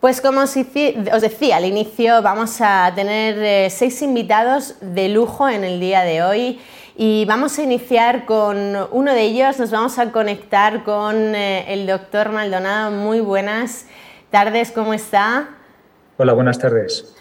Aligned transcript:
Pues 0.00 0.20
como 0.20 0.42
os 0.42 0.54
decía 0.54 1.56
al 1.56 1.64
inicio, 1.64 2.22
vamos 2.22 2.60
a 2.60 2.92
tener 2.94 3.36
eh, 3.38 3.68
seis 3.68 4.00
invitados 4.00 4.76
de 4.80 5.08
lujo 5.08 5.48
en 5.48 5.64
el 5.64 5.80
día 5.80 6.02
de 6.02 6.22
hoy 6.22 6.60
y 6.96 7.24
vamos 7.24 7.58
a 7.58 7.64
iniciar 7.64 8.24
con 8.24 8.76
uno 8.92 9.12
de 9.12 9.22
ellos, 9.22 9.58
nos 9.58 9.72
vamos 9.72 9.98
a 9.98 10.12
conectar 10.12 10.84
con 10.84 11.34
eh, 11.34 11.64
el 11.74 11.88
doctor 11.88 12.30
Maldonado. 12.30 12.92
Muy 12.92 13.18
buenas 13.18 13.86
tardes, 14.30 14.70
¿cómo 14.70 14.94
está? 14.94 15.48
Hola, 16.16 16.32
buenas 16.32 16.60
tardes. 16.60 17.16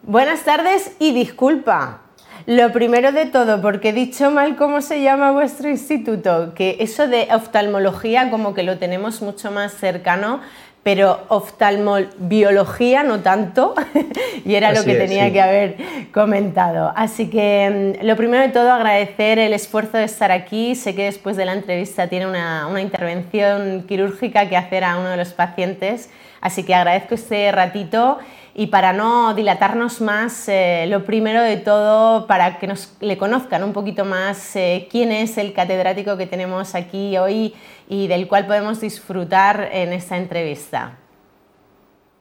Buenas 0.00 0.42
tardes 0.42 0.96
y 0.98 1.12
disculpa. 1.12 2.00
Lo 2.46 2.72
primero 2.72 3.12
de 3.12 3.26
todo, 3.26 3.60
porque 3.60 3.90
he 3.90 3.92
dicho 3.92 4.30
mal 4.30 4.56
cómo 4.56 4.80
se 4.80 5.02
llama 5.02 5.32
vuestro 5.32 5.68
instituto, 5.68 6.54
que 6.54 6.76
eso 6.80 7.08
de 7.08 7.28
oftalmología 7.34 8.30
como 8.30 8.54
que 8.54 8.62
lo 8.62 8.78
tenemos 8.78 9.20
mucho 9.20 9.50
más 9.50 9.74
cercano, 9.74 10.40
pero 10.86 11.24
oftalmobiología 11.30 13.02
no 13.02 13.18
tanto, 13.18 13.74
y 14.44 14.54
era 14.54 14.70
lo 14.70 14.84
que 14.84 14.94
tenía 14.94 15.32
que 15.32 15.42
haber 15.42 15.76
comentado. 16.14 16.92
Así 16.94 17.28
que 17.28 17.96
mm, 18.00 18.06
lo 18.06 18.14
primero 18.14 18.44
de 18.44 18.50
todo, 18.50 18.70
agradecer 18.70 19.40
el 19.40 19.52
esfuerzo 19.52 19.96
de 19.96 20.04
estar 20.04 20.30
aquí. 20.30 20.76
Sé 20.76 20.94
que 20.94 21.06
después 21.06 21.36
de 21.36 21.44
la 21.44 21.54
entrevista 21.54 22.06
tiene 22.06 22.28
una, 22.28 22.68
una 22.68 22.80
intervención 22.80 23.84
quirúrgica 23.88 24.48
que 24.48 24.56
hacer 24.56 24.84
a 24.84 24.96
uno 24.96 25.08
de 25.08 25.16
los 25.16 25.32
pacientes, 25.32 26.08
así 26.40 26.62
que 26.62 26.72
agradezco 26.72 27.16
este 27.16 27.50
ratito 27.50 28.20
y 28.58 28.68
para 28.68 28.94
no 28.94 29.34
dilatarnos 29.34 30.00
más, 30.00 30.48
eh, 30.48 30.86
lo 30.88 31.04
primero 31.04 31.42
de 31.42 31.58
todo, 31.58 32.26
para 32.26 32.58
que 32.58 32.66
nos 32.66 32.96
le 33.02 33.18
conozcan 33.18 33.62
un 33.62 33.74
poquito 33.74 34.06
más 34.06 34.56
eh, 34.56 34.88
quién 34.90 35.12
es 35.12 35.36
el 35.36 35.52
catedrático 35.52 36.16
que 36.16 36.26
tenemos 36.26 36.74
aquí 36.74 37.18
hoy 37.18 37.52
y 37.86 38.08
del 38.08 38.26
cual 38.26 38.46
podemos 38.46 38.80
disfrutar 38.80 39.68
en 39.70 39.92
esta 39.92 40.16
entrevista. 40.16 40.96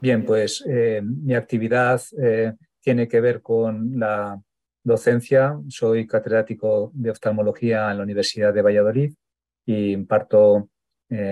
Bien, 0.02 0.25
pues 0.25 0.61
eh, 0.67 1.02
mi 1.02 1.35
actividad 1.35 2.02
tiene 2.81 3.08
que 3.08 3.22
ver 3.22 3.41
con 3.41 3.97
la 3.97 4.38
docencia. 4.83 5.58
Soy 5.69 6.06
catedrático 6.06 6.91
de 6.94 7.11
oftalmología 7.11 7.89
en 7.91 7.97
la 7.97 8.03
Universidad 8.03 8.53
de 8.53 8.61
Valladolid 8.61 9.13
y 9.66 9.94
imparto 9.94 10.67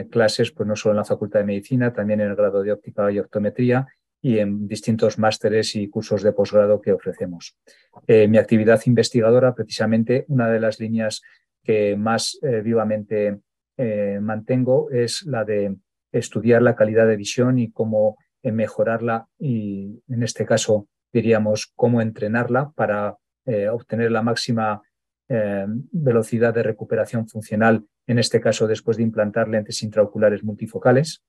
clases 0.09 0.51
pues 0.51 0.65
no 0.65 0.77
solo 0.77 0.93
en 0.93 0.97
la 0.97 1.03
Facultad 1.03 1.39
de 1.39 1.45
Medicina, 1.45 1.91
también 1.91 2.21
en 2.21 2.29
el 2.29 2.35
grado 2.37 2.63
de 2.63 2.71
óptica 2.71 3.11
y 3.11 3.19
optometría 3.19 3.85
y 4.23 4.39
en 4.39 4.69
distintos 4.69 5.19
másteres 5.19 5.75
y 5.75 5.89
cursos 5.89 6.23
de 6.23 6.31
posgrado 6.31 6.79
que 6.79 6.93
ofrecemos. 6.93 7.57
Eh, 8.07 8.29
mi 8.29 8.37
actividad 8.37 8.81
investigadora, 8.85 9.53
precisamente, 9.53 10.23
una 10.29 10.49
de 10.49 10.61
las 10.61 10.79
líneas 10.79 11.21
que 11.61 11.97
más 11.97 12.39
eh, 12.41 12.61
vivamente 12.61 13.41
eh, 13.75 14.19
mantengo 14.21 14.89
es 14.91 15.23
la 15.23 15.43
de 15.43 15.75
estudiar 16.13 16.61
la 16.61 16.73
calidad 16.73 17.05
de 17.05 17.17
visión 17.17 17.59
y 17.59 17.71
cómo 17.71 18.17
mejorarla 18.43 19.27
y, 19.37 20.01
en 20.07 20.23
este 20.23 20.45
caso, 20.45 20.87
diríamos, 21.11 21.71
cómo 21.75 22.01
entrenarla 22.01 22.71
para 22.75 23.17
obtener 23.71 24.11
la 24.11 24.21
máxima 24.21 24.81
velocidad 25.29 26.53
de 26.53 26.63
recuperación 26.63 27.27
funcional, 27.27 27.85
en 28.05 28.19
este 28.19 28.41
caso 28.41 28.67
después 28.67 28.97
de 28.97 29.03
implantar 29.03 29.47
lentes 29.47 29.81
intraoculares 29.81 30.43
multifocales. 30.43 31.23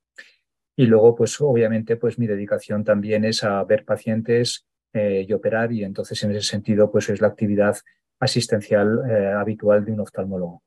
Y 0.77 0.87
luego, 0.87 1.15
pues 1.15 1.41
obviamente, 1.41 1.97
pues 1.97 2.19
mi 2.19 2.27
dedicación 2.27 2.85
también 2.85 3.25
es 3.25 3.45
a 3.45 3.63
ver 3.65 3.85
pacientes 3.85 4.67
eh, 4.93 5.27
y 5.29 5.33
operar 5.33 5.73
y 5.73 5.83
entonces 5.83 6.23
en 6.23 6.31
ese 6.31 6.43
sentido, 6.49 6.89
pues 6.91 7.09
es 7.09 7.21
la 7.21 7.27
actividad 7.27 7.77
asistencial 8.21 9.01
eh, 9.11 9.33
habitual 9.37 9.85
de 9.85 9.93
un 9.93 10.01
oftalmólogo. 10.01 10.63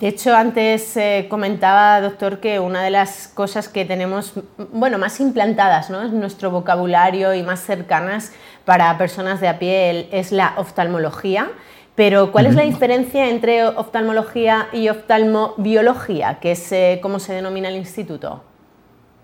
De 0.00 0.08
hecho, 0.08 0.34
antes 0.34 0.96
eh, 0.96 1.26
comentaba, 1.28 2.00
doctor, 2.00 2.40
que 2.40 2.58
una 2.58 2.82
de 2.82 2.90
las 2.90 3.28
cosas 3.28 3.68
que 3.68 3.84
tenemos, 3.84 4.32
bueno, 4.72 4.96
más 4.96 5.20
implantadas 5.20 5.90
¿no? 5.90 6.02
en 6.02 6.20
nuestro 6.20 6.50
vocabulario 6.50 7.34
y 7.34 7.42
más 7.42 7.60
cercanas 7.60 8.32
para 8.64 8.96
personas 8.96 9.40
de 9.42 9.48
a 9.48 9.58
pie 9.58 10.08
es 10.10 10.32
la 10.32 10.54
oftalmología. 10.56 11.50
Pero, 11.96 12.32
¿cuál 12.32 12.46
es 12.46 12.54
la 12.54 12.62
diferencia 12.62 13.28
entre 13.28 13.66
oftalmología 13.66 14.68
y 14.72 14.88
oftalmobiología, 14.88 16.38
que 16.40 16.52
es 16.52 16.72
cómo 17.02 17.18
se 17.18 17.32
denomina 17.34 17.68
el 17.68 17.76
instituto? 17.76 18.47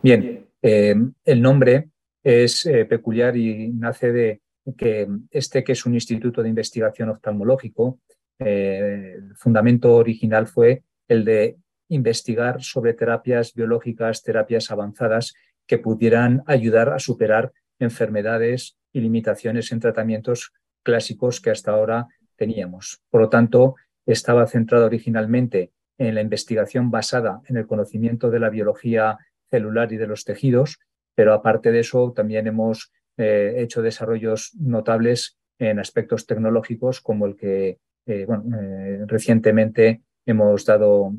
Bien, 0.04 0.46
eh, 0.60 0.94
el 1.24 1.40
nombre 1.40 1.88
es 2.22 2.66
eh, 2.66 2.84
peculiar 2.84 3.38
y 3.38 3.68
nace 3.72 4.12
de 4.12 4.42
que 4.76 5.08
este 5.30 5.64
que 5.64 5.72
es 5.72 5.86
un 5.86 5.94
instituto 5.94 6.42
de 6.42 6.50
investigación 6.50 7.08
oftalmológico, 7.08 8.00
eh, 8.38 9.14
el 9.16 9.34
fundamento 9.34 9.94
original 9.94 10.46
fue 10.46 10.82
el 11.08 11.24
de 11.24 11.56
investigar 11.88 12.62
sobre 12.62 12.92
terapias 12.92 13.54
biológicas, 13.54 14.22
terapias 14.22 14.70
avanzadas 14.70 15.32
que 15.66 15.78
pudieran 15.78 16.42
ayudar 16.46 16.90
a 16.90 16.98
superar 16.98 17.52
enfermedades 17.78 18.76
y 18.92 19.00
limitaciones 19.00 19.72
en 19.72 19.80
tratamientos 19.80 20.52
clásicos 20.82 21.40
que 21.40 21.48
hasta 21.48 21.70
ahora 21.70 22.08
teníamos. 22.36 23.00
Por 23.08 23.22
lo 23.22 23.30
tanto, 23.30 23.76
estaba 24.04 24.46
centrado 24.48 24.84
originalmente 24.84 25.72
en 25.96 26.14
la 26.14 26.20
investigación 26.20 26.90
basada 26.90 27.40
en 27.46 27.56
el 27.56 27.66
conocimiento 27.66 28.28
de 28.28 28.40
la 28.40 28.50
biología 28.50 29.16
celular 29.54 29.92
y 29.92 29.96
de 29.96 30.08
los 30.08 30.24
tejidos, 30.24 30.80
pero 31.14 31.32
aparte 31.32 31.70
de 31.70 31.80
eso 31.80 32.12
también 32.12 32.46
hemos 32.48 32.92
eh, 33.16 33.54
hecho 33.58 33.82
desarrollos 33.82 34.52
notables 34.58 35.38
en 35.60 35.78
aspectos 35.78 36.26
tecnológicos 36.26 37.00
como 37.00 37.26
el 37.26 37.36
que 37.36 37.78
eh, 38.06 38.26
eh, 38.26 39.04
recientemente 39.06 40.02
hemos 40.26 40.64
dado 40.64 41.12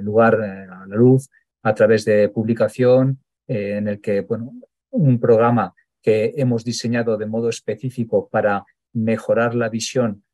lugar 0.00 0.34
a 0.42 0.86
la 0.86 0.96
luz 0.96 1.28
a 1.62 1.74
través 1.74 2.04
de 2.04 2.28
publicación 2.30 3.20
en 3.46 3.86
el 3.86 4.00
que 4.00 4.22
bueno, 4.22 4.52
un 4.90 5.20
programa 5.20 5.74
que 6.02 6.32
hemos 6.36 6.64
diseñado 6.64 7.16
de 7.16 7.26
modo 7.26 7.48
específico 7.48 8.28
para 8.28 8.64
mejorar 8.94 9.54
la 9.54 9.68
visión 9.68 10.24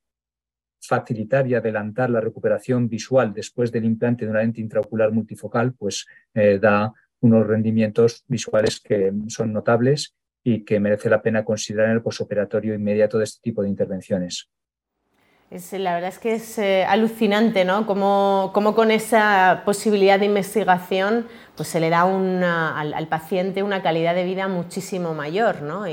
facilitar 0.81 1.47
y 1.47 1.55
adelantar 1.55 2.11
la 2.11 2.21
recuperación 2.21 2.89
visual 2.89 3.33
después 3.35 3.71
del 3.71 3.85
implante 3.85 4.25
de 4.25 4.31
una 4.31 4.41
lente 4.41 4.61
intraocular 4.61 5.13
multifocal, 5.13 5.75
pues 5.75 6.07
da 6.35 6.93
unos 7.23 7.47
rendimientos 7.47 8.25
visuales 8.29 8.81
que 8.81 9.13
son 9.29 9.53
notables 9.53 10.15
y 10.45 10.65
que 10.65 10.81
merece 10.81 11.09
la 11.09 11.23
pena 11.23 11.45
considerar 11.45 11.89
en 11.89 11.95
el 11.95 12.03
posoperatorio 12.03 12.75
inmediato 12.75 13.19
de 13.19 13.25
este 13.25 13.41
tipo 13.41 13.63
de 13.63 13.69
intervenciones. 13.69 14.51
Es, 15.51 15.73
la 15.75 15.95
verdad 15.95 16.09
es 16.09 16.19
que 16.19 16.35
es 16.35 16.59
eh, 16.59 16.85
alucinante, 16.85 17.65
¿no? 17.65 17.87
Cómo, 17.87 18.53
con 18.75 18.91
esa 18.91 19.63
posibilidad 19.67 20.19
de 20.19 20.27
investigación 20.27 21.27
pues 21.57 21.69
se 21.69 21.79
le 21.79 21.91
da 21.91 22.03
al, 22.03 23.09
paciente 23.09 23.63
una 23.63 23.83
calidad 23.83 24.15
de 24.15 24.25
vida 24.25 24.49
muchísimo 24.49 25.13
mayor, 25.13 25.61
¿no? 25.61 25.87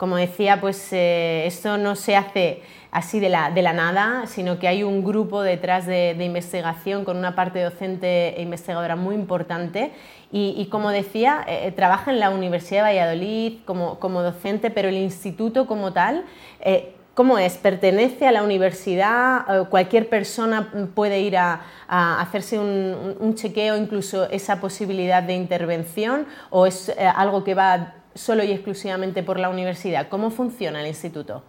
Como 0.00 0.16
decía, 0.16 0.62
pues 0.62 0.94
eh, 0.94 1.44
esto 1.46 1.76
no 1.76 1.94
se 1.94 2.16
hace 2.16 2.62
así 2.90 3.20
de 3.20 3.28
la, 3.28 3.50
de 3.50 3.60
la, 3.60 3.74
nada, 3.74 4.26
sino 4.26 4.58
que 4.58 4.66
hay 4.66 4.82
un 4.82 5.04
grupo 5.04 5.42
detrás 5.42 5.84
de, 5.86 6.16
investigación 6.18 7.04
con 7.04 7.18
una 7.18 7.34
parte 7.34 7.62
docente 7.62 8.34
e 8.38 8.40
investigadora 8.40 8.96
muy 8.96 9.14
importante 9.14 9.92
y, 10.32 10.66
como 10.70 10.88
decía, 10.88 11.44
eh, 11.46 11.66
eh, 11.66 11.72
trabaja 11.72 12.10
en 12.10 12.18
la 12.18 12.30
Universidad 12.30 12.86
de 12.86 12.92
Valladolid 12.92 13.58
como, 13.66 13.98
como 13.98 14.22
docente, 14.22 14.70
pero 14.70 14.88
el 14.88 14.96
instituto 14.96 15.66
como 15.66 15.92
tal, 15.92 16.24
eh, 16.60 16.94
¿cómo 17.12 17.38
es? 17.38 17.58
¿Pertenece 17.58 18.26
a 18.26 18.32
la 18.32 18.42
universidad? 18.42 19.68
¿Cualquier 19.68 20.08
persona 20.08 20.72
puede 20.94 21.20
ir 21.20 21.36
a, 21.36 21.60
hacerse 21.88 22.58
un, 22.58 23.34
chequeo, 23.34 23.76
incluso 23.76 24.30
esa 24.30 24.62
posibilidad 24.62 25.22
de 25.22 25.34
intervención? 25.34 26.24
¿O 26.48 26.64
es 26.64 26.90
algo 27.16 27.44
que 27.44 27.54
va 27.54 27.99
solo 28.14 28.44
y 28.44 28.52
exclusivamente 28.52 29.22
por 29.22 29.38
la 29.38 29.48
universidad? 29.48 30.08
¿Cómo 30.08 30.30
funciona 30.30 30.80
el 30.80 30.88
instituto? 30.88 31.44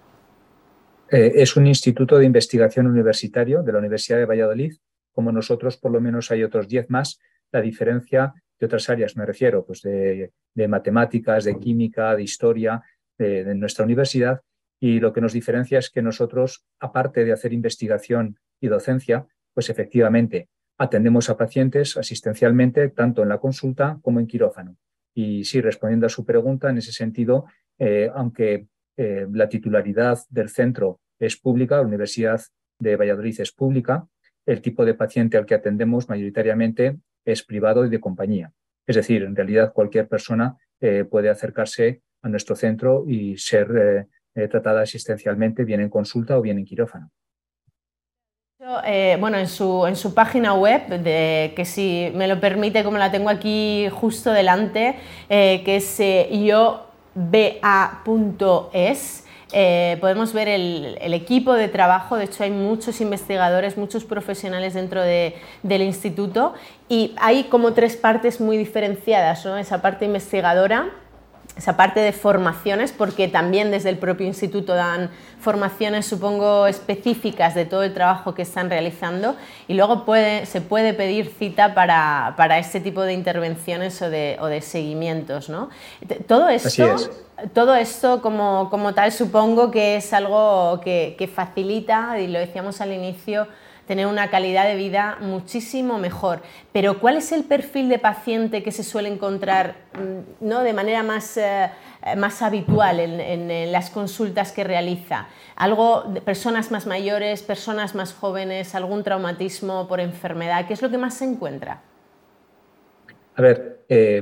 es 1.11 1.57
un 1.57 1.67
instituto 1.67 2.17
de 2.17 2.25
investigación 2.25 2.87
universitario 2.87 3.63
de 3.63 3.73
la 3.73 3.79
Universidad 3.79 4.17
de 4.17 4.25
Valladolid. 4.25 4.73
Como 5.11 5.33
nosotros, 5.33 5.75
por 5.75 5.91
lo 5.91 5.99
menos 5.99 6.31
hay 6.31 6.41
otros 6.43 6.69
10 6.69 6.89
más. 6.89 7.19
La 7.51 7.61
diferencia 7.61 8.33
de 8.57 8.65
otras 8.65 8.89
áreas, 8.89 9.17
me 9.17 9.25
refiero, 9.25 9.65
pues 9.65 9.81
de, 9.81 10.31
matemáticas, 10.69 11.43
de 11.43 11.59
química, 11.59 12.15
de 12.15 12.23
historia, 12.23 12.81
de, 13.17 13.53
nuestra 13.55 13.83
universidad. 13.83 14.41
Y 14.79 14.99
lo 14.99 15.11
que 15.11 15.19
nos 15.19 15.33
diferencia 15.33 15.79
es 15.79 15.89
que 15.89 16.01
nosotros, 16.01 16.63
aparte 16.79 17.25
de 17.25 17.33
hacer 17.33 17.51
investigación 17.51 18.39
y 18.61 18.67
docencia, 18.67 19.27
pues 19.53 19.69
efectivamente 19.69 20.47
atendemos 20.77 21.29
a 21.29 21.37
pacientes 21.37 21.97
asistencialmente, 21.97 22.87
tanto 22.89 23.21
en 23.21 23.29
la 23.29 23.39
consulta 23.39 23.99
como 24.01 24.19
en 24.19 24.27
quirófano. 24.27 24.77
Y 25.13 25.43
sí, 25.43 25.61
respondiendo 25.61 26.05
a 26.05 26.09
su 26.09 26.25
pregunta, 26.25 26.69
en 26.69 26.77
ese 26.77 26.91
sentido, 26.91 27.45
eh, 27.79 28.09
aunque 28.13 28.67
eh, 28.97 29.27
la 29.31 29.49
titularidad 29.49 30.19
del 30.29 30.49
centro 30.49 30.99
es 31.19 31.37
pública, 31.37 31.77
la 31.77 31.87
Universidad 31.87 32.41
de 32.79 32.95
Valladolid 32.95 33.39
es 33.39 33.51
pública, 33.51 34.07
el 34.45 34.61
tipo 34.61 34.85
de 34.85 34.93
paciente 34.93 35.37
al 35.37 35.45
que 35.45 35.55
atendemos 35.55 36.09
mayoritariamente 36.09 36.97
es 37.25 37.43
privado 37.43 37.85
y 37.85 37.89
de 37.89 37.99
compañía. 37.99 38.51
Es 38.87 38.95
decir, 38.95 39.23
en 39.23 39.35
realidad 39.35 39.73
cualquier 39.73 40.07
persona 40.07 40.57
eh, 40.79 41.05
puede 41.05 41.29
acercarse 41.29 42.01
a 42.21 42.29
nuestro 42.29 42.55
centro 42.55 43.05
y 43.07 43.37
ser 43.37 44.07
tratada 44.49 44.81
asistencialmente, 44.83 45.65
bien 45.65 45.81
en 45.81 45.89
consulta 45.89 46.37
o 46.37 46.41
bien 46.41 46.57
en 46.57 46.63
quirófano. 46.63 47.11
Eh, 48.85 49.17
bueno, 49.19 49.39
en 49.39 49.47
su, 49.47 49.87
en 49.87 49.95
su, 49.95 50.13
página 50.13 50.53
web, 50.53 50.83
que 51.03 51.63
si 51.65 52.11
me 52.13 52.27
lo 52.27 52.39
permite, 52.39 52.83
como 52.83 52.99
la 52.99 53.09
tengo 53.09 53.29
aquí 53.29 53.87
justo 53.91 54.31
delante, 54.31 54.97
eh, 55.29 55.63
que 55.65 55.77
es 55.77 55.99
eh, 55.99 56.29
ioba.es, 56.31 56.75
eh, 59.51 59.97
podemos 59.99 60.31
ver 60.33 60.47
el, 60.47 60.95
el, 61.01 61.15
equipo 61.15 61.53
de 61.53 61.69
trabajo, 61.69 62.17
de 62.17 62.25
hecho 62.25 62.43
hay 62.43 62.51
muchos 62.51 63.01
investigadores, 63.01 63.77
muchos 63.77 64.05
profesionales 64.05 64.75
dentro 64.75 65.01
de, 65.01 65.35
del 65.63 65.81
instituto 65.81 66.53
y 66.87 67.15
hay 67.17 67.45
como 67.45 67.73
tres 67.73 67.97
partes 67.97 68.39
muy 68.39 68.57
diferenciadas, 68.57 69.43
¿no? 69.43 69.57
esa 69.57 69.81
parte 69.81 70.05
investigadora, 70.05 70.91
esa 71.57 71.75
parte 71.75 71.99
de 71.99 72.13
formaciones, 72.13 72.91
porque 72.91 73.27
también 73.27 73.71
desde 73.71 73.89
el 73.89 73.97
propio 73.97 74.25
instituto 74.25 74.73
dan 74.73 75.09
formaciones, 75.39 76.05
supongo, 76.05 76.67
específicas 76.67 77.55
de 77.55 77.65
todo 77.65 77.83
el 77.83 77.93
trabajo 77.93 78.33
que 78.33 78.43
están 78.43 78.69
realizando 78.69 79.35
y 79.67 79.73
luego 79.73 80.05
puede, 80.05 80.45
se 80.45 80.61
puede 80.61 80.93
pedir 80.93 81.33
cita 81.37 81.73
para, 81.73 82.35
para 82.37 82.57
este 82.57 82.79
tipo 82.79 83.01
de 83.01 83.13
intervenciones 83.13 84.01
o 84.01 84.09
de, 84.09 84.37
o 84.39 84.47
de 84.47 84.61
seguimientos. 84.61 85.49
¿no? 85.49 85.69
Todo 86.27 86.47
esto, 86.49 86.95
todo 87.53 87.75
esto 87.75 88.21
como, 88.21 88.69
como, 88.69 88.93
tal 88.93 89.11
supongo 89.11 89.71
que 89.71 89.95
es 89.95 90.13
algo 90.13 90.79
que, 90.81 91.29
facilita, 91.33 92.19
y 92.19 92.27
lo 92.27 92.39
decíamos 92.39 92.81
al 92.81 92.93
inicio, 92.93 93.47
tener 93.87 94.07
una 94.07 94.29
calidad 94.29 94.65
de 94.65 94.75
vida 94.75 95.17
muchísimo 95.21 95.97
mejor. 95.97 96.41
Pero 96.71 96.99
¿cuál 96.99 97.17
es 97.17 97.31
el 97.31 97.43
perfil 97.43 97.89
de 97.89 97.99
paciente 97.99 98.63
que 98.63 98.71
se 98.71 98.83
suele 98.83 99.09
encontrar 99.09 99.75
mm, 99.93 100.45
¿no? 100.47 100.61
de 100.61 100.73
manera 100.73 101.03
más, 101.03 101.35
eh, 101.37 101.69
más 102.15 102.41
habitual 102.41 102.99
en, 102.99 103.19
en, 103.19 103.71
las 103.71 103.89
consultas 103.89 104.51
que 104.51 104.63
realiza? 104.63 105.27
¿Algo 105.55 106.03
de 106.03 106.21
personas 106.21 106.71
más 106.71 106.87
mayores, 106.87 107.43
personas 107.43 107.95
más 107.95 108.13
jóvenes, 108.13 108.75
algún 108.75 109.03
traumatismo 109.03 109.87
por 109.87 109.99
enfermedad? 109.99 110.67
¿Qué 110.67 110.73
es 110.73 110.81
lo 110.81 110.89
que 110.89 110.97
más 110.97 111.15
se 111.15 111.25
encuentra? 111.25 111.81
A 113.35 113.41
ver, 113.41 113.85
eh, 113.89 114.21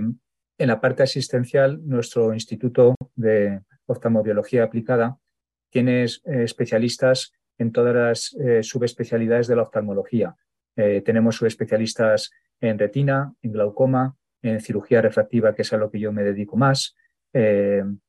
en 0.60 0.68
la 0.68 0.80
parte 0.80 1.04
asistencial, 1.04 1.80
nuestro 1.88 2.34
Instituto 2.34 2.96
de 3.20 3.62
Oftalmobiología 3.86 4.64
Aplicada 4.64 5.18
tiene 5.70 6.04
eh, 6.04 6.08
especialistas 6.26 7.34
en 7.58 7.72
todas 7.72 7.96
las 7.96 8.36
eh, 8.40 8.64
subespecialidades 8.64 9.48
de 9.48 9.56
la 9.56 9.64
oftalmología. 9.64 10.36
Eh, 10.76 11.02
tenemos 11.02 11.36
subespecialistas 11.36 12.32
en 12.62 12.80
retina, 12.80 13.34
en 13.42 13.52
glaucoma, 13.52 14.16
en 14.42 14.62
cirugía 14.62 15.02
refractiva, 15.02 15.54
que 15.54 15.64
es 15.64 15.74
a 15.74 15.78
lo 15.78 15.92
que 15.92 16.00
yo 16.00 16.12
me 16.12 16.24
dedico 16.24 16.56
más, 16.56 16.96
en 17.32 18.02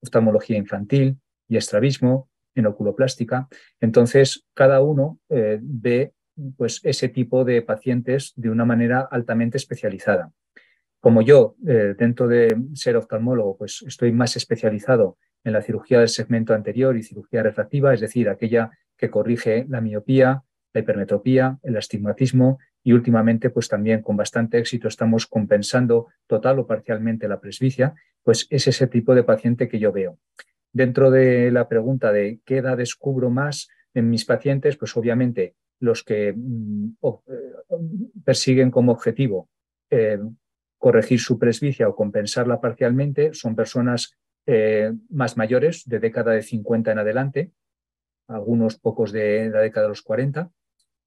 oftalmología 0.00 0.56
infantil 0.56 1.18
y 1.48 1.56
estrabismo, 1.56 2.28
en 2.54 2.66
oculoplástica. 2.66 3.48
Entonces, 3.80 4.46
cada 4.54 4.80
uno 4.82 5.18
ve 5.28 6.12
pues, 6.56 6.80
ese 6.84 7.08
tipo 7.08 7.44
de 7.44 7.62
pacientes 7.62 8.32
de 8.36 8.50
una 8.50 8.64
manera 8.64 9.08
altamente 9.10 9.56
especializada. 9.56 10.30
Como 11.06 11.22
yo, 11.22 11.54
eh, 11.68 11.94
dentro 11.96 12.26
de 12.26 12.56
ser 12.74 12.96
oftalmólogo, 12.96 13.56
pues 13.56 13.84
estoy 13.86 14.10
más 14.10 14.34
especializado 14.34 15.18
en 15.44 15.52
la 15.52 15.62
cirugía 15.62 16.00
del 16.00 16.08
segmento 16.08 16.52
anterior 16.52 16.96
y 16.96 17.04
cirugía 17.04 17.44
refractiva, 17.44 17.94
es 17.94 18.00
decir, 18.00 18.28
aquella 18.28 18.72
que 18.96 19.08
corrige 19.08 19.66
la 19.68 19.80
miopía, 19.80 20.42
la 20.72 20.80
hipermetropía, 20.80 21.60
el 21.62 21.76
astigmatismo 21.76 22.58
y 22.82 22.92
últimamente, 22.92 23.50
pues 23.50 23.68
también 23.68 24.02
con 24.02 24.16
bastante 24.16 24.58
éxito 24.58 24.88
estamos 24.88 25.28
compensando 25.28 26.08
total 26.26 26.58
o 26.58 26.66
parcialmente 26.66 27.28
la 27.28 27.38
presbicia, 27.38 27.94
pues 28.24 28.48
es 28.50 28.66
ese 28.66 28.88
tipo 28.88 29.14
de 29.14 29.22
paciente 29.22 29.68
que 29.68 29.78
yo 29.78 29.92
veo. 29.92 30.18
Dentro 30.72 31.12
de 31.12 31.52
la 31.52 31.68
pregunta 31.68 32.10
de 32.10 32.40
qué 32.44 32.56
edad 32.56 32.78
descubro 32.78 33.30
más 33.30 33.68
en 33.94 34.10
mis 34.10 34.24
pacientes, 34.24 34.76
pues 34.76 34.96
obviamente 34.96 35.54
los 35.78 36.02
que 36.02 36.34
mm, 36.36 36.96
eh, 37.00 37.36
persiguen 38.24 38.72
como 38.72 38.90
objetivo 38.90 39.48
eh, 39.88 40.18
corregir 40.78 41.20
su 41.20 41.38
presbicia 41.38 41.88
o 41.88 41.96
compensarla 41.96 42.60
parcialmente 42.60 43.34
son 43.34 43.56
personas 43.56 44.16
eh, 44.46 44.92
más 45.10 45.36
mayores, 45.36 45.84
de 45.86 45.98
década 45.98 46.32
de 46.32 46.42
50 46.42 46.92
en 46.92 46.98
adelante, 46.98 47.52
algunos 48.28 48.78
pocos 48.78 49.12
de 49.12 49.50
la 49.50 49.60
década 49.60 49.86
de 49.86 49.90
los 49.90 50.02
40, 50.02 50.50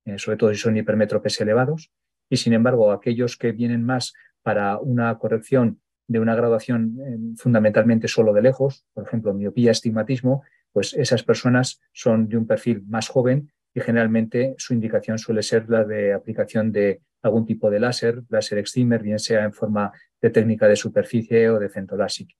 eh, 0.06 0.18
sobre 0.18 0.38
todo 0.38 0.54
si 0.54 0.60
son 0.60 0.78
hipermétropes 0.78 1.40
elevados, 1.42 1.92
y 2.30 2.38
sin 2.38 2.54
embargo 2.54 2.92
aquellos 2.92 3.38
que 3.38 3.52
vienen 3.52 3.84
más 3.86 4.14
para 4.42 4.78
una 4.80 5.18
corrección 5.18 5.82
de 6.08 6.20
una 6.20 6.36
graduación 6.36 6.98
eh, 7.00 7.36
fundamentalmente 7.38 8.08
solo 8.08 8.34
de 8.34 8.42
lejos, 8.42 8.86
por 8.94 9.06
ejemplo, 9.06 9.34
miopía, 9.34 9.72
estigmatismo, 9.72 10.44
pues 10.74 10.94
esas 10.94 11.24
personas 11.24 11.80
son 11.94 12.28
de 12.28 12.38
un 12.38 12.48
perfil 12.48 12.84
más 12.88 13.08
joven 13.08 13.52
y 13.74 13.82
generalmente 13.82 14.56
su 14.58 14.74
indicación 14.74 15.18
suele 15.18 15.44
ser 15.44 15.70
la 15.70 15.84
de 15.84 16.14
aplicación 16.14 16.72
de 16.72 17.02
algún 17.22 17.46
tipo 17.46 17.70
de 17.70 17.80
láser, 17.80 18.24
láser 18.30 18.58
excimer, 18.58 19.02
bien 19.02 19.20
sea 19.20 19.44
en 19.44 19.54
forma 19.54 19.92
de 20.22 20.30
técnica 20.30 20.68
de 20.68 20.76
superficie 20.76 21.50
o 21.50 21.60
de 21.60 21.70
centolásica. 21.70 22.36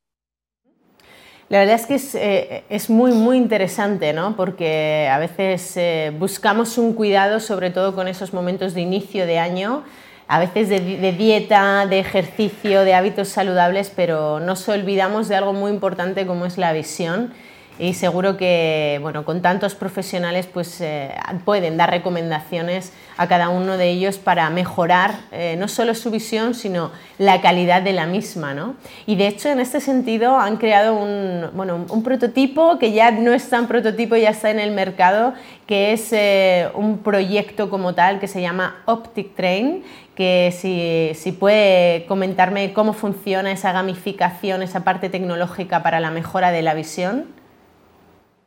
La 1.50 1.60
verdad 1.60 1.76
es 1.76 1.86
que 1.88 1.96
es, 1.96 2.14
eh, 2.14 2.64
es, 2.70 2.92
muy, 2.92 3.12
muy 3.12 3.36
interesante, 3.36 4.14
¿no? 4.14 4.36
porque 4.36 5.10
a 5.12 5.18
veces 5.18 5.76
eh, 5.78 6.14
buscamos 6.18 6.78
un 6.78 6.94
cuidado, 6.94 7.40
sobre 7.40 7.72
todo 7.72 7.96
con 7.96 8.08
esos 8.08 8.34
momentos 8.34 8.76
de 8.76 8.82
inicio 8.82 9.26
de 9.26 9.40
año, 9.40 9.84
a 10.28 10.40
veces 10.40 10.70
de, 10.70 10.80
de, 10.80 11.12
dieta, 11.12 11.88
de 11.88 11.98
ejercicio, 11.98 12.84
de 12.84 12.94
hábitos 12.94 13.30
saludables, 13.30 13.92
pero 13.96 14.40
nos 14.40 14.70
olvidamos 14.70 15.28
de 15.28 15.38
algo 15.38 15.54
muy 15.54 15.72
importante 15.72 16.28
como 16.28 16.46
es 16.46 16.60
la 16.60 16.72
visión 16.72 17.34
y 17.80 17.94
seguro 17.94 18.36
que 18.36 19.00
bueno, 19.02 19.24
con 19.24 19.42
tantos 19.42 19.74
profesionales 19.74 20.48
pues, 20.48 20.82
eh, 20.82 21.16
pueden 21.46 21.78
dar 21.78 21.90
recomendaciones 21.90 22.92
a 23.16 23.28
cada 23.28 23.50
uno 23.50 23.78
de 23.78 23.90
ellos 23.90 24.18
para 24.18 24.50
mejorar 24.50 25.16
eh, 25.32 25.56
no 25.58 25.70
solo 25.70 25.96
su 25.96 26.12
visión, 26.12 26.54
sino 26.54 26.92
la 27.18 27.42
calidad 27.42 27.82
de 27.82 27.94
la 27.94 28.06
misma. 28.06 28.54
¿no? 28.54 28.76
Y 29.06 29.16
de 29.16 29.28
hecho, 29.28 29.50
en 29.50 29.62
este 29.62 29.80
sentido, 29.80 30.38
han 30.38 30.58
creado 30.58 30.96
un, 30.96 31.50
bueno, 31.54 31.86
un 31.90 32.04
prototipo 32.04 32.78
que 32.80 32.92
ya 32.92 33.12
no 33.12 33.32
es 33.34 33.50
tan 33.50 33.68
prototipo, 33.68 34.18
ya 34.18 34.30
está 34.30 34.52
en 34.52 34.60
el 34.60 34.72
mercado, 34.72 35.34
que 35.66 35.94
es 35.94 36.12
eh, 36.12 36.68
un 36.76 36.98
proyecto 37.00 37.70
como 37.70 37.96
tal 37.96 38.20
que 38.20 38.28
se 38.28 38.42
llama 38.42 38.82
Optic 38.86 39.36
Train, 39.36 39.84
que 40.16 40.54
si, 40.54 41.12
si, 41.16 41.32
puede 41.32 42.06
comentarme 42.06 42.74
cómo 42.74 42.92
funciona 42.92 43.54
esa 43.54 43.72
gamificación, 43.72 44.62
esa 44.62 44.84
parte 44.84 45.08
tecnológica 45.08 45.82
para 45.82 46.02
la 46.02 46.12
mejora 46.12 46.52
de 46.52 46.62
la 46.62 46.74
visión. 46.74 47.39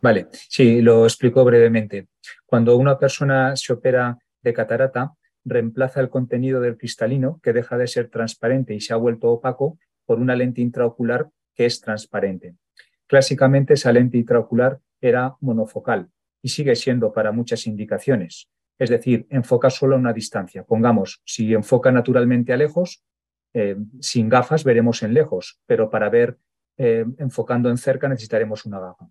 Vale, 0.03 0.27
sí, 0.33 0.83
lo 0.83 1.05
explico 1.05 1.45
brevemente. 1.45 2.09
Cuando 2.45 2.77
una 2.77 2.99
persona 2.99 3.55
se 3.55 3.73
opera 3.73 4.19
de 4.43 4.53
catarata, 4.53 5.15
reemplaza 5.45 6.01
el 6.01 6.11
contenido 6.11 6.61
del 6.61 6.77
cristalino, 6.77 7.39
que 7.41 7.53
deja 7.53 7.79
de 7.79 7.87
ser 7.87 8.09
transparente 8.09 8.75
y 8.75 8.81
se 8.81 8.93
ha 8.93 8.97
vuelto 8.97 9.31
opaco, 9.31 9.79
por 10.05 10.19
una 10.19 10.35
lente 10.35 10.61
intraocular 10.61 11.31
que 11.55 11.67
es 11.67 11.81
transparente. 11.81 12.57
Clásicamente 13.07 13.75
esa 13.75 13.93
lente 13.93 14.19
intraocular 14.19 14.81
era 15.01 15.37
monofocal 15.41 16.11
y 16.43 16.49
sigue 16.49 16.75
siendo 16.75 17.13
para 17.13 17.31
muchas 17.31 17.69
indicaciones. 17.69 18.49
Es 18.81 18.91
decir, 18.91 19.29
enfoca 19.31 19.71
solo 19.71 19.95
a 19.95 19.99
una 20.01 20.13
distancia. 20.13 20.65
Pongamos, 20.65 21.23
si 21.25 21.55
enfoca 21.55 21.93
naturalmente 21.93 22.53
a 22.53 22.57
lejos, 22.57 23.05
eh, 23.55 23.77
sin 24.01 24.29
gafas 24.29 24.65
veremos 24.65 25.05
en 25.05 25.15
lejos, 25.15 25.61
pero 25.65 25.91
para 25.91 26.11
ver 26.11 26.39
eh, 26.77 27.05
enfocando 27.19 27.71
en 27.71 27.77
cerca 27.77 28.09
necesitaremos 28.09 28.67
una 28.67 28.81
gafa. 28.81 29.09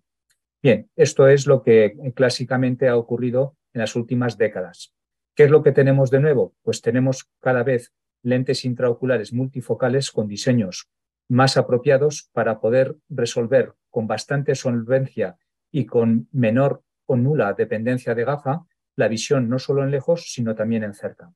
Bien, 0.62 0.88
esto 0.94 1.26
es 1.26 1.48
lo 1.48 1.62
que 1.62 1.94
clásicamente 2.14 2.88
ha 2.88 2.96
ocurrido 2.96 3.56
en 3.72 3.80
las 3.80 3.96
últimas 3.96 4.38
décadas. 4.38 4.94
¿Qué 5.34 5.44
es 5.44 5.50
lo 5.50 5.62
que 5.62 5.72
tenemos 5.72 6.10
de 6.10 6.20
nuevo? 6.20 6.54
Pues 6.62 6.80
tenemos 6.80 7.28
cada 7.40 7.64
vez 7.64 7.92
lentes 8.22 8.64
intraoculares 8.64 9.32
multifocales 9.32 10.12
con 10.12 10.28
diseños 10.28 10.88
más 11.28 11.56
apropiados 11.56 12.28
para 12.32 12.60
poder 12.60 12.96
resolver 13.08 13.72
con 13.90 14.06
bastante 14.06 14.54
solvencia 14.54 15.36
y 15.72 15.86
con 15.86 16.28
menor 16.30 16.82
o 17.06 17.16
nula 17.16 17.54
dependencia 17.54 18.14
de 18.14 18.24
gafa 18.24 18.66
la 18.94 19.08
visión 19.08 19.48
no 19.48 19.58
solo 19.58 19.82
en 19.82 19.90
lejos, 19.90 20.32
sino 20.32 20.54
también 20.54 20.84
en 20.84 20.94
cerca. 20.94 21.32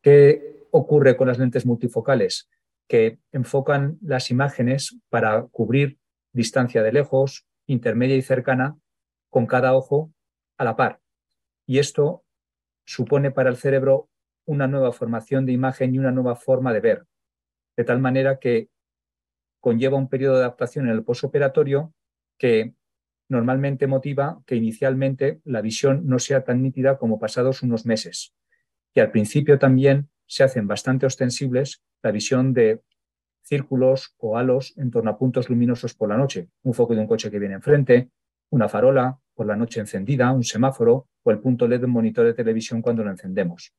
¿Qué 0.00 0.66
ocurre 0.70 1.16
con 1.16 1.28
las 1.28 1.38
lentes 1.38 1.66
multifocales? 1.66 2.48
Que 2.88 3.18
enfocan 3.30 3.98
las 4.02 4.30
imágenes 4.30 4.98
para 5.10 5.42
cubrir 5.42 5.98
distancia 6.32 6.82
de 6.82 6.92
lejos, 6.92 7.46
intermedia 7.66 8.16
y 8.16 8.22
cercana 8.22 8.76
con 9.30 9.46
cada 9.46 9.74
ojo 9.74 10.12
a 10.58 10.64
la 10.64 10.76
par. 10.76 11.00
Y 11.66 11.78
esto 11.78 12.24
supone 12.84 13.30
para 13.30 13.50
el 13.50 13.56
cerebro 13.56 14.08
una 14.46 14.66
nueva 14.66 14.92
formación 14.92 15.46
de 15.46 15.52
imagen 15.52 15.94
y 15.94 15.98
una 15.98 16.10
nueva 16.10 16.36
forma 16.36 16.72
de 16.72 16.80
ver, 16.80 17.06
de 17.76 17.84
tal 17.84 18.00
manera 18.00 18.38
que 18.38 18.68
conlleva 19.60 19.96
un 19.96 20.08
periodo 20.08 20.34
de 20.34 20.40
adaptación 20.40 20.86
en 20.86 20.92
el 20.92 21.04
posoperatorio 21.04 21.94
que 22.38 22.74
normalmente 23.28 23.86
motiva 23.86 24.42
que 24.46 24.56
inicialmente 24.56 25.40
la 25.44 25.62
visión 25.62 26.06
no 26.06 26.18
sea 26.18 26.44
tan 26.44 26.62
nítida 26.62 26.98
como 26.98 27.18
pasados 27.18 27.62
unos 27.62 27.86
meses. 27.86 28.34
Y 28.94 29.00
al 29.00 29.10
principio 29.10 29.58
también 29.58 30.10
se 30.26 30.44
hacen 30.44 30.66
bastante 30.66 31.06
ostensibles 31.06 31.82
la 32.02 32.10
visión 32.10 32.52
de 32.52 32.82
círculos 33.44 34.14
o 34.18 34.36
halos 34.36 34.74
en 34.76 34.90
torno 34.90 35.10
a 35.10 35.18
puntos 35.18 35.48
luminosos 35.48 35.94
por 35.94 36.08
la 36.08 36.16
noche, 36.16 36.48
un 36.62 36.74
foco 36.74 36.94
de 36.94 37.00
un 37.00 37.06
coche 37.06 37.30
que 37.30 37.38
viene 37.38 37.54
enfrente, 37.54 38.10
una 38.50 38.68
farola 38.68 39.18
por 39.34 39.46
la 39.46 39.56
noche 39.56 39.80
encendida, 39.80 40.32
un 40.32 40.44
semáforo 40.44 41.08
o 41.22 41.30
el 41.30 41.38
punto 41.38 41.68
LED 41.68 41.80
de 41.80 41.86
un 41.86 41.92
monitor 41.92 42.26
de 42.26 42.34
televisión 42.34 42.82
cuando 42.82 43.04
lo 43.04 43.10
encendemos. 43.10 43.74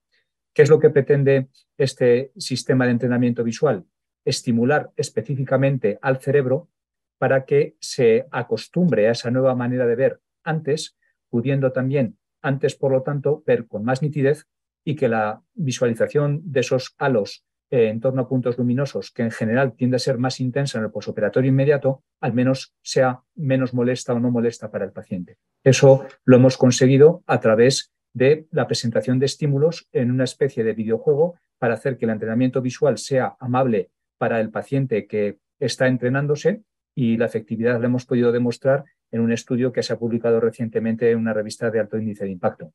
¿Qué 0.53 0.61
es 0.61 0.69
lo 0.69 0.79
que 0.79 0.89
pretende 0.89 1.49
este 1.77 2.31
sistema 2.37 2.85
de 2.85 2.91
entrenamiento 2.91 3.43
visual? 3.43 3.85
Estimular 4.23 4.91
específicamente 4.95 5.99
al 6.01 6.21
cerebro 6.21 6.69
para 7.17 7.45
que 7.45 7.75
se 7.79 8.27
acostumbre 8.31 9.07
a 9.07 9.11
esa 9.11 9.31
nueva 9.31 9.55
manera 9.55 9.85
de 9.85 9.95
ver 9.95 10.21
antes, 10.43 10.97
pudiendo 11.29 11.71
también 11.71 12.17
antes, 12.41 12.75
por 12.75 12.91
lo 12.91 13.01
tanto, 13.01 13.43
ver 13.45 13.67
con 13.67 13.83
más 13.83 14.01
nitidez 14.01 14.47
y 14.83 14.95
que 14.95 15.07
la 15.07 15.41
visualización 15.53 16.41
de 16.43 16.59
esos 16.59 16.93
halos 16.97 17.45
eh, 17.71 17.87
en 17.87 17.99
torno 17.99 18.21
a 18.21 18.29
puntos 18.29 18.57
luminosos, 18.57 19.11
que 19.11 19.23
en 19.23 19.31
general 19.31 19.73
tiende 19.73 19.95
a 19.95 19.99
ser 19.99 20.17
más 20.17 20.39
intensa 20.39 20.77
en 20.77 20.85
el 20.85 20.91
posoperatorio 20.91 21.49
inmediato, 21.49 22.03
al 22.21 22.33
menos 22.33 22.75
sea 22.81 23.21
menos 23.35 23.73
molesta 23.73 24.13
o 24.13 24.19
no 24.19 24.31
molesta 24.31 24.69
para 24.69 24.85
el 24.85 24.91
paciente. 24.91 25.37
Eso 25.63 26.05
lo 26.25 26.35
hemos 26.37 26.57
conseguido 26.57 27.23
a 27.25 27.39
través 27.39 27.91
de 28.13 28.47
la 28.51 28.67
presentación 28.67 29.19
de 29.19 29.25
estímulos 29.25 29.87
en 29.91 30.11
una 30.11 30.23
especie 30.23 30.63
de 30.63 30.73
videojuego 30.73 31.35
para 31.57 31.73
hacer 31.73 31.97
que 31.97 32.05
el 32.05 32.11
entrenamiento 32.11 32.61
visual 32.61 32.97
sea 32.97 33.35
amable 33.39 33.89
para 34.17 34.39
el 34.39 34.51
paciente 34.51 35.07
que 35.07 35.39
está 35.59 35.87
entrenándose 35.87 36.63
y 36.95 37.17
la 37.17 37.25
efectividad 37.25 37.79
la 37.79 37.87
hemos 37.87 38.05
podido 38.05 38.31
demostrar 38.31 38.85
en 39.11 39.21
un 39.21 39.31
estudio 39.31 39.71
que 39.71 39.83
se 39.83 39.93
ha 39.93 39.99
publicado 39.99 40.39
recientemente 40.39 41.11
en 41.11 41.17
una 41.17 41.33
revista 41.33 41.69
de 41.71 41.79
alto 41.79 41.97
índice 41.97 42.25
de 42.25 42.31
impacto. 42.31 42.73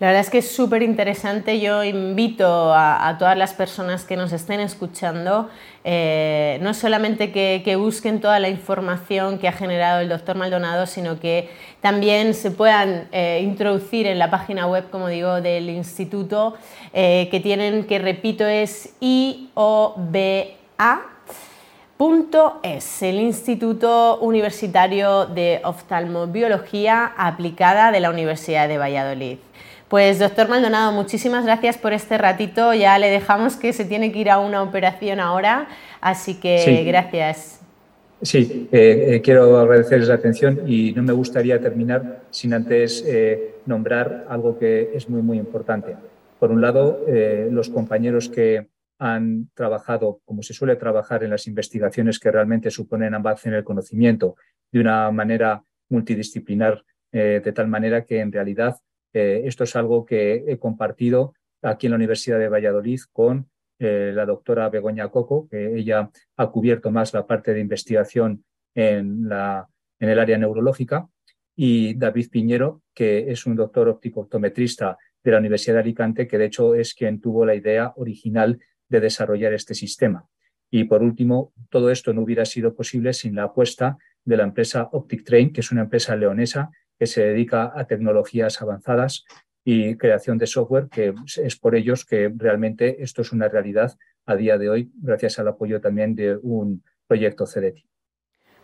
La 0.00 0.06
verdad 0.06 0.20
es 0.20 0.30
que 0.30 0.38
es 0.38 0.52
súper 0.52 0.84
interesante. 0.84 1.58
Yo 1.58 1.82
invito 1.82 2.72
a, 2.72 3.16
todas 3.18 3.36
las 3.36 3.52
personas 3.52 4.04
que 4.04 4.16
nos 4.16 4.32
estén 4.32 4.60
escuchando, 4.60 5.50
eh, 5.82 6.60
no 6.62 6.72
solamente 6.72 7.32
que, 7.32 7.76
busquen 7.76 8.20
toda 8.20 8.38
la 8.38 8.48
información 8.48 9.38
que 9.38 9.48
ha 9.48 9.52
generado 9.52 10.00
el 10.00 10.08
doctor 10.08 10.36
Maldonado, 10.36 10.86
sino 10.86 11.18
que 11.18 11.50
también 11.80 12.34
se 12.34 12.52
puedan 12.52 13.08
eh, 13.10 13.40
introducir 13.42 14.06
en 14.06 14.20
la 14.20 14.30
página 14.30 14.68
web, 14.68 14.88
como 14.88 15.08
digo, 15.08 15.40
del 15.40 15.68
instituto, 15.68 16.54
eh, 16.92 17.26
que 17.32 17.40
tienen, 17.40 17.84
que 17.84 17.98
repito, 17.98 18.46
es 18.46 18.94
IOBA 19.00 20.58
es 22.62 23.02
el 23.02 23.18
Instituto 23.18 24.20
Universitario 24.20 25.26
de 25.26 25.60
Oftalmobiología 25.64 27.12
Aplicada 27.16 27.90
de 27.90 27.98
la 27.98 28.10
Universidad 28.10 28.68
de 28.68 28.78
Valladolid. 28.78 29.38
Pues 29.88 30.18
doctor 30.18 30.48
Maldonado, 30.50 30.92
muchísimas 30.92 31.46
gracias 31.46 31.78
por 31.78 31.94
este 31.94 32.18
ratito. 32.18 32.74
Ya 32.74 32.98
le 32.98 33.08
dejamos 33.08 33.56
que 33.56 33.72
se 33.72 33.86
tiene 33.86 34.12
que 34.12 34.18
ir 34.18 34.30
a 34.30 34.38
una 34.38 34.62
operación 34.62 35.18
ahora, 35.18 35.66
así 36.02 36.34
que 36.34 36.84
gracias. 36.86 37.58
Sí, 38.20 38.68
eh, 38.70 39.14
eh, 39.14 39.20
quiero 39.22 39.58
agradecerles 39.58 40.08
la 40.08 40.16
atención 40.16 40.60
y 40.66 40.92
no 40.92 41.02
me 41.02 41.12
gustaría 41.12 41.60
terminar 41.60 42.24
sin 42.30 42.52
antes 42.52 43.02
eh, 43.06 43.54
nombrar 43.64 44.26
algo 44.28 44.58
que 44.58 44.90
es 44.92 45.08
muy, 45.08 45.22
muy 45.22 45.38
importante. 45.38 45.96
Por 46.38 46.50
un 46.50 46.60
lado, 46.60 47.04
los 47.50 47.68
compañeros 47.68 48.28
que 48.28 48.68
han 49.00 49.48
trabajado, 49.54 50.20
como 50.24 50.42
se 50.42 50.54
suele 50.54 50.76
trabajar 50.76 51.24
en 51.24 51.30
las 51.30 51.48
investigaciones 51.48 52.20
que 52.20 52.30
realmente 52.30 52.70
suponen 52.70 53.14
avance 53.14 53.48
en 53.48 53.56
el 53.56 53.64
conocimiento, 53.64 54.36
de 54.70 54.80
una 54.80 55.10
manera 55.10 55.64
multidisciplinar, 55.88 56.84
de 57.10 57.52
tal 57.52 57.66
manera 57.66 58.04
que 58.04 58.20
en 58.20 58.30
realidad 58.30 58.76
eh, 59.12 59.42
esto 59.44 59.64
es 59.64 59.74
algo 59.76 60.04
que 60.04 60.44
he 60.46 60.58
compartido 60.58 61.34
aquí 61.62 61.86
en 61.86 61.92
la 61.92 61.96
Universidad 61.96 62.38
de 62.38 62.48
Valladolid 62.48 63.00
con 63.12 63.48
eh, 63.78 64.12
la 64.14 64.26
doctora 64.26 64.68
Begoña 64.68 65.08
Coco, 65.08 65.48
que 65.48 65.76
ella 65.76 66.10
ha 66.36 66.50
cubierto 66.50 66.90
más 66.90 67.14
la 67.14 67.26
parte 67.26 67.54
de 67.54 67.60
investigación 67.60 68.44
en, 68.74 69.28
la, 69.28 69.68
en 69.98 70.08
el 70.08 70.18
área 70.18 70.38
neurológica, 70.38 71.08
y 71.54 71.94
David 71.94 72.28
Piñero, 72.30 72.82
que 72.94 73.30
es 73.30 73.44
un 73.46 73.56
doctor 73.56 73.88
óptico 73.88 74.20
optometrista 74.20 74.96
de 75.24 75.32
la 75.32 75.38
Universidad 75.38 75.74
de 75.74 75.80
Alicante, 75.80 76.28
que 76.28 76.38
de 76.38 76.46
hecho 76.46 76.74
es 76.74 76.94
quien 76.94 77.20
tuvo 77.20 77.44
la 77.44 77.54
idea 77.54 77.92
original 77.96 78.60
de 78.88 79.00
desarrollar 79.00 79.52
este 79.52 79.74
sistema. 79.74 80.24
Y 80.70 80.84
por 80.84 81.02
último, 81.02 81.52
todo 81.70 81.90
esto 81.90 82.12
no 82.12 82.22
hubiera 82.22 82.44
sido 82.44 82.74
posible 82.74 83.12
sin 83.12 83.34
la 83.34 83.44
apuesta 83.44 83.98
de 84.24 84.36
la 84.36 84.44
empresa 84.44 84.88
Optic 84.92 85.24
Train, 85.24 85.52
que 85.52 85.60
es 85.60 85.72
una 85.72 85.82
empresa 85.82 86.14
leonesa 86.14 86.70
que 86.98 87.06
se 87.06 87.24
dedica 87.24 87.72
a 87.74 87.84
tecnologías 87.86 88.60
avanzadas 88.60 89.24
y 89.64 89.96
creación 89.96 90.38
de 90.38 90.46
software, 90.46 90.88
que 90.88 91.14
es 91.42 91.56
por 91.56 91.74
ellos 91.74 92.04
que 92.04 92.32
realmente 92.34 93.02
esto 93.02 93.22
es 93.22 93.32
una 93.32 93.48
realidad 93.48 93.96
a 94.26 94.36
día 94.36 94.58
de 94.58 94.70
hoy, 94.70 94.90
gracias 95.00 95.38
al 95.38 95.48
apoyo 95.48 95.80
también 95.80 96.14
de 96.14 96.36
un 96.36 96.82
proyecto 97.06 97.44
CDT. 97.44 97.88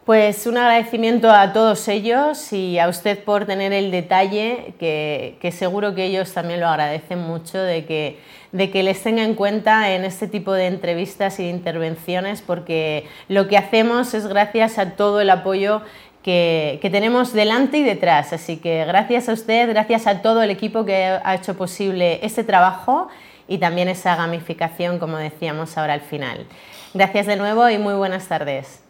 Pues 0.04 0.46
un 0.46 0.58
agradecimiento 0.58 1.30
a 1.30 1.54
todos 1.54 1.88
ellos 1.88 2.52
y 2.52 2.78
a 2.78 2.90
usted 2.90 3.24
por 3.24 3.46
tener 3.46 3.72
el 3.72 3.90
detalle, 3.90 4.74
que, 4.78 5.50
seguro 5.50 5.94
que 5.94 6.04
ellos 6.04 6.34
también 6.34 6.60
lo 6.60 6.68
agradecen 6.68 7.20
mucho, 7.20 7.58
de 7.58 7.86
que, 7.86 8.18
de 8.52 8.70
que 8.70 8.82
les 8.82 9.02
tenga 9.02 9.24
en 9.24 9.34
cuenta 9.34 9.94
en 9.94 10.04
este 10.04 10.28
tipo 10.28 10.52
de 10.52 10.66
entrevistas 10.66 11.38
de 11.38 11.48
intervenciones, 11.48 12.42
porque 12.42 13.06
lo 13.28 13.48
que 13.48 13.56
hacemos 13.56 14.12
es 14.12 14.26
gracias 14.26 14.78
a 14.78 14.90
todo 14.90 15.22
el 15.22 15.30
apoyo 15.30 15.80
que, 16.24 16.88
tenemos 16.90 17.32
delante 17.32 17.78
y 17.78 17.84
detrás. 17.84 18.32
Así 18.32 18.56
que 18.56 18.84
gracias 18.86 19.28
a 19.28 19.34
usted, 19.34 19.68
gracias 19.68 20.06
a 20.06 20.22
todo 20.22 20.42
el 20.42 20.50
equipo 20.50 20.84
que 20.84 21.04
ha 21.22 21.34
hecho 21.34 21.54
posible 21.54 22.18
este 22.22 22.42
trabajo 22.42 23.08
y 23.46 23.58
también 23.58 23.88
esa 23.88 24.16
gamificación, 24.16 24.98
como 24.98 25.18
decíamos 25.18 25.76
ahora 25.76 25.92
al 25.92 26.00
final. 26.00 26.46
Gracias 26.94 27.26
de 27.26 27.36
nuevo 27.36 27.68
y 27.68 27.78
muy 27.78 27.94
buenas 27.94 28.26
tardes. 28.26 28.80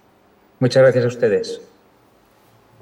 Muchas 0.60 0.82
gracias 0.82 1.04
a 1.04 1.08
ustedes. 1.08 1.60